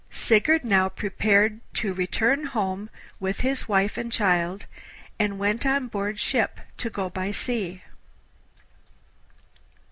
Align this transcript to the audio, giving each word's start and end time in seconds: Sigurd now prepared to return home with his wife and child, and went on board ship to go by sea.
Sigurd 0.09 0.63
now 0.65 0.89
prepared 0.89 1.59
to 1.75 1.93
return 1.93 2.45
home 2.47 2.89
with 3.19 3.41
his 3.41 3.67
wife 3.67 3.99
and 3.99 4.11
child, 4.11 4.65
and 5.19 5.37
went 5.37 5.63
on 5.63 5.85
board 5.89 6.19
ship 6.19 6.59
to 6.79 6.89
go 6.89 7.07
by 7.07 7.29
sea. 7.29 7.83